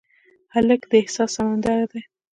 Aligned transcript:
هلک 0.53 0.81
د 0.91 0.93
احساس 1.01 1.29
سمندر 1.37 1.79
دی. 1.91 2.01